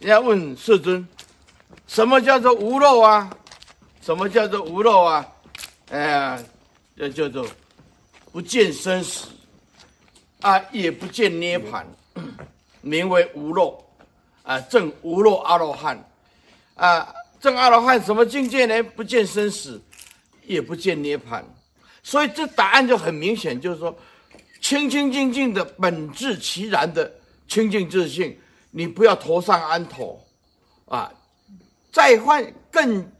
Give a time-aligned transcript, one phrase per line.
[0.00, 1.06] 人家问世尊，
[1.88, 3.28] 什么叫做无漏啊？
[4.00, 5.26] 什么叫做无漏啊？
[5.90, 6.44] 哎呀，
[6.96, 7.44] 这叫做
[8.30, 9.26] 不见生死
[10.40, 11.82] 啊，也不见涅槃，
[12.80, 13.84] 名为无漏
[14.44, 16.08] 啊，证无漏阿罗汉
[16.76, 18.80] 啊，证阿罗汉什么境界呢？
[18.94, 19.82] 不见生死，
[20.46, 21.42] 也不见涅槃，
[22.04, 23.98] 所以这答案就很明显，就是说，
[24.60, 27.12] 清清净净的本质其然的
[27.48, 28.38] 清净自性。
[28.70, 30.22] 你不要头上安头，
[30.86, 31.10] 啊，
[31.90, 33.10] 再换更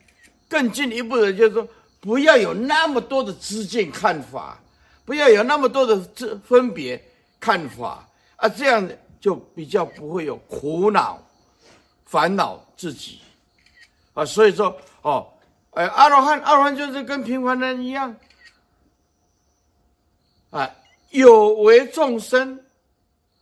[0.47, 1.67] 更进一步的，就是说，
[2.01, 4.61] 不要有那么多的知见看法，
[5.07, 7.03] 不要有那么多的这分别
[7.41, 8.87] 看法啊，这样
[9.19, 11.19] 就比较不会有苦恼
[12.05, 13.21] 烦恼自己
[14.13, 14.25] 啊。
[14.25, 15.27] 所以说，哦，
[15.71, 18.15] 哎，阿罗汉，阿罗汉就是跟平凡人一样
[20.51, 20.71] 啊，
[21.11, 22.63] 有为众生，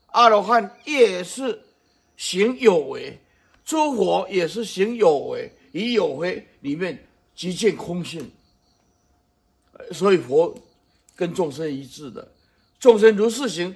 [0.06, 1.65] 阿罗汉也是。
[2.16, 3.18] 行有为，
[3.64, 8.30] 诸佛也是行有为，以有为里面即见空性，
[9.92, 10.56] 所以佛
[11.14, 12.26] 跟众生一致的，
[12.78, 13.74] 众生如是行，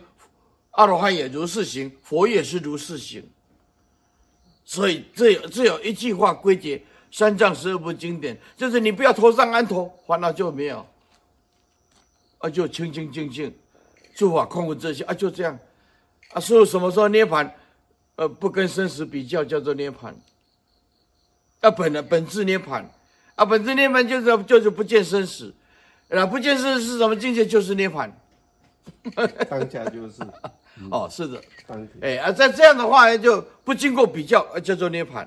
[0.71, 3.23] 阿罗汉也如是行，佛也是如是行。
[4.65, 10.87] 所以这有这有一句话归结三藏十二部经典，就是你不要头上安头，烦恼就没有，
[12.39, 13.53] 啊就清清净净，
[14.15, 15.59] 诸法空无自性啊就这样，
[16.33, 17.51] 啊师父什么时候涅槃？
[18.21, 20.13] 呃，不跟生死比较，叫做涅槃。
[21.63, 22.85] 啊，本的本质涅槃，
[23.35, 25.55] 啊，本质涅槃就是就是不见生死，
[26.11, 27.47] 啊，不见生死是什么境界？
[27.47, 28.11] 就是涅槃。
[29.49, 30.23] 当下就是。
[30.93, 31.43] 哦，是的。
[32.03, 35.27] 哎啊，在这样的话就不经过比较，叫做涅槃。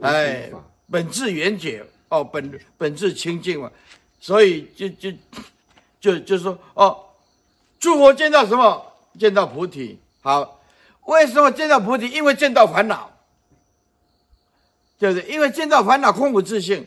[0.00, 0.50] 哎，
[0.90, 3.70] 本质圆觉，哦，本本质清净嘛，
[4.18, 5.12] 所以就就
[6.00, 6.98] 就就说哦，
[7.78, 8.90] 诸佛见到什么？
[9.18, 9.98] 见到菩提。
[10.22, 10.55] 好。
[11.06, 12.08] 为什么见到菩提？
[12.08, 13.10] 因为见到烦恼，
[14.98, 15.32] 对不对？
[15.32, 16.84] 因为见到烦恼空无自性，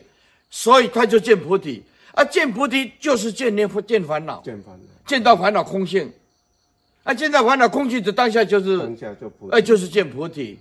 [0.50, 1.82] 所以他就见菩提。
[2.12, 6.12] 啊见菩提就是见念见烦恼，见烦恼，见到烦恼空性。
[7.02, 10.58] 啊，见到烦恼空性的当下就是当下就菩提，哎，就是见菩提。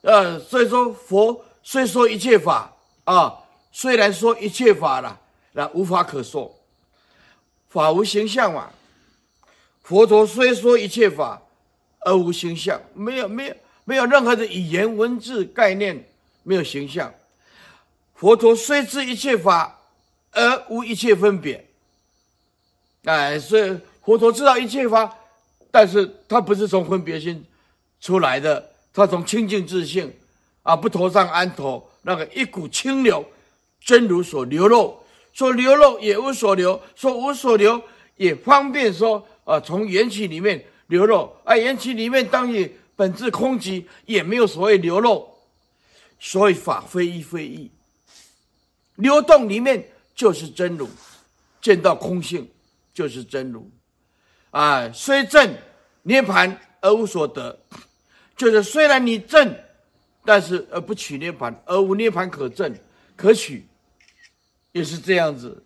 [0.00, 2.72] 呃，所以说佛虽说一切法
[3.04, 3.38] 啊，
[3.70, 5.20] 虽然说一切法了，
[5.52, 6.54] 那无法可说，
[7.68, 8.70] 法无形象嘛。
[9.82, 11.42] 佛陀虽说一切法。
[12.04, 13.54] 而无形象，没有没有
[13.84, 16.04] 没有任何的语言文字概念，
[16.42, 17.12] 没有形象。
[18.14, 19.78] 佛陀虽知一切法，
[20.32, 21.64] 而无一切分别。
[23.04, 25.16] 哎，所以佛陀知道一切法，
[25.70, 27.44] 但是他不是从分别心
[28.00, 30.12] 出来的，他从清净自性
[30.62, 33.24] 啊，不头上安头，那个一股清流，
[33.80, 34.98] 真如所流露，
[35.32, 37.80] 所流露也无所流，所无所流
[38.16, 40.64] 也方便说啊，从缘起里面。
[40.92, 45.26] 流露，而缘起里面当你本质空寂，也没有所谓流露，
[46.20, 47.70] 所以法非一非一，
[48.96, 49.82] 流动里面
[50.14, 50.86] 就是真如，
[51.62, 52.46] 见到空性
[52.92, 53.70] 就是真如，
[54.50, 55.56] 啊，虽证
[56.02, 57.58] 涅槃而无所得，
[58.36, 59.56] 就是虽然你证，
[60.26, 62.70] 但是而不取涅槃，而无涅槃可证
[63.16, 63.66] 可取，
[64.72, 65.64] 也是这样子，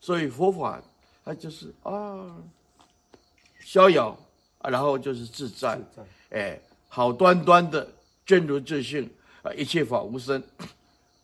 [0.00, 0.80] 所以佛法
[1.24, 2.36] 它就是啊，
[3.58, 4.16] 逍遥。
[4.58, 7.88] 啊，然后就是自在，自在哎，好端端的
[8.26, 9.08] 真如自性
[9.42, 10.42] 啊，一切法无生，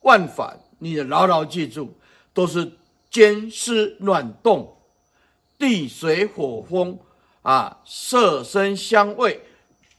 [0.03, 1.93] 万法你牢牢记住，
[2.33, 2.71] 都是
[3.11, 4.77] 坚湿暖动，
[5.59, 6.99] 地水火风
[7.43, 9.41] 啊，色声香味，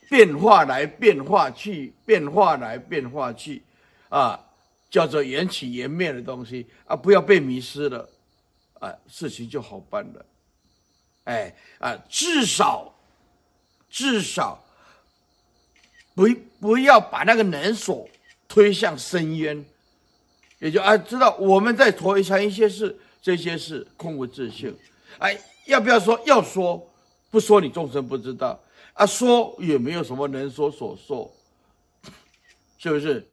[0.09, 3.61] 变化来变化去，变化来变化去，
[4.07, 4.39] 啊，
[4.89, 8.09] 叫做缘起缘灭的东西啊，不要被迷失了，
[8.79, 10.25] 啊，事情就好办了，
[11.25, 12.94] 哎啊，至少。
[13.95, 14.61] 至少
[16.13, 16.27] 不
[16.59, 18.05] 不要把那个能所
[18.45, 19.63] 推向深渊，
[20.59, 24.75] 也就啊知道我们在谈一些事，这些事空无自性，
[25.17, 26.19] 哎，要不要说？
[26.25, 26.85] 要说，
[27.31, 28.59] 不说你众生不知道
[28.95, 31.33] 啊，说也没有什么能说所说，
[32.77, 33.23] 是不是？